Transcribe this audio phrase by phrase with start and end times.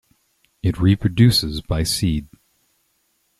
[0.63, 2.27] It reproduces by seed.